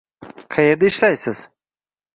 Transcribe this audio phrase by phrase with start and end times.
[0.55, 1.47] Qayerda ishlaysiz?